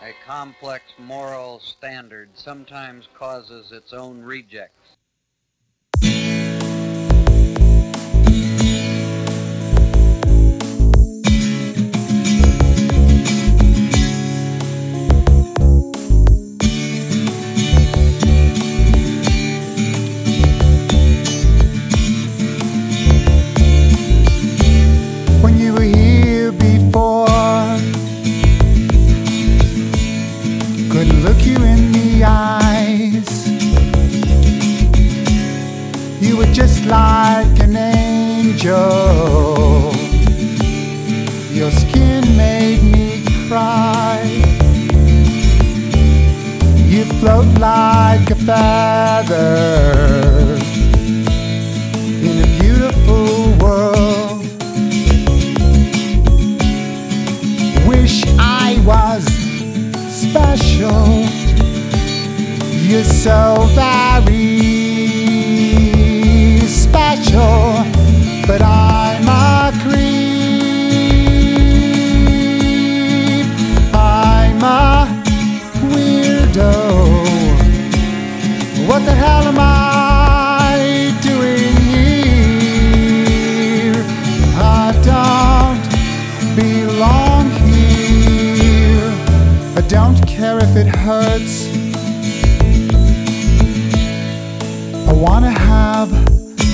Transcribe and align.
A 0.00 0.14
complex 0.24 0.84
moral 0.98 1.58
standard 1.58 2.30
sometimes 2.34 3.08
causes 3.14 3.72
its 3.72 3.92
own 3.92 4.22
rejects. 4.22 4.97
You 36.20 36.36
were 36.36 36.52
just 36.52 36.84
like 36.86 37.60
an 37.60 37.76
angel. 37.76 38.74
Your 41.52 41.70
skin 41.70 42.36
made 42.36 42.82
me 42.82 43.24
cry. 43.48 44.22
You 46.86 47.04
float 47.20 47.46
like 47.58 48.30
a 48.30 48.34
feather 48.34 49.38
in 52.26 52.42
a 52.42 52.48
beautiful 52.60 53.56
world. 53.64 54.38
wish 57.88 58.24
I 58.38 58.76
was 58.84 59.24
special. 60.10 61.06
You're 62.88 63.04
so 63.04 63.66
very 63.74 64.77
weirdo. 76.58 76.72
What 78.88 79.04
the 79.04 79.12
hell 79.12 79.42
am 79.44 79.58
I 79.58 81.14
doing 81.22 81.76
here? 81.92 83.24
I 84.56 84.92
don't 85.04 85.82
belong 86.56 87.50
here. 87.66 89.12
I 89.76 89.80
don't 89.88 90.20
care 90.26 90.58
if 90.58 90.76
it 90.76 90.86
hurts. 90.86 91.68
I 95.08 95.12
wanna 95.12 95.50
have 95.50 96.10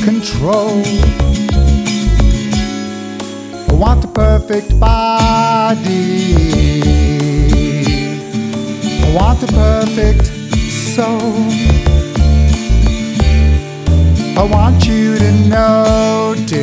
control. 0.05 0.83
I 3.69 3.73
want 3.73 4.03
the 4.03 4.09
perfect 4.09 4.79
body. 4.79 6.54
I 9.15 9.17
want 9.17 9.39
the 9.41 9.47
perfect 9.47 10.27
soul. 10.97 11.35
I 14.37 14.43
want 14.43 14.85
you 14.89 15.17
to 15.17 15.33
notice 15.49 16.59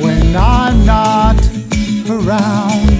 when 0.00 0.36
I'm 0.36 0.86
not 0.86 1.34
around. 2.08 2.90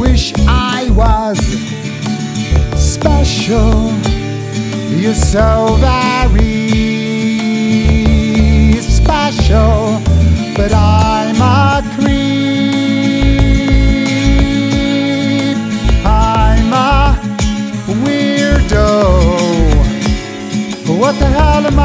Wish 0.00 0.32
I 0.48 0.88
was 0.92 1.38
special. 2.80 3.92
You're 4.98 5.12
so 5.12 5.76
very 5.78 6.70
special, 8.80 10.00
but 10.56 10.72
I'm 10.72 11.09
What 21.10 21.18
the 21.18 21.26
hell 21.26 21.66
am 21.66 21.79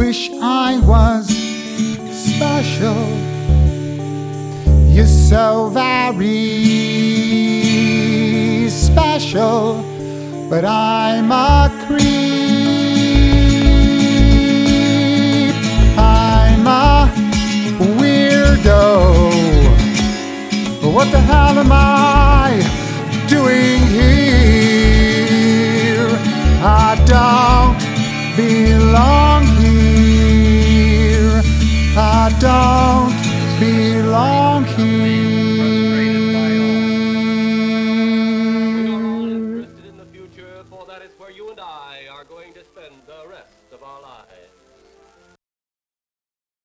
Wish 0.00 0.22
I 0.66 0.70
was 0.92 1.24
special. 2.30 3.02
You're 4.94 5.14
so 5.32 5.68
very 5.68 6.38
special, 8.68 9.60
but 10.50 10.64
I'm 10.64 11.30
a 11.32 11.79
don't 32.40 33.12
belong 33.60 34.49